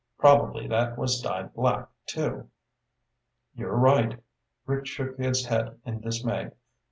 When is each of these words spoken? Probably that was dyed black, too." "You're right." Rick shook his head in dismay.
Probably 0.17 0.65
that 0.65 0.97
was 0.97 1.21
dyed 1.21 1.53
black, 1.53 1.87
too." 2.07 2.49
"You're 3.53 3.75
right." 3.77 4.19
Rick 4.65 4.87
shook 4.87 5.19
his 5.19 5.45
head 5.45 5.79
in 5.85 6.01
dismay. 6.01 6.49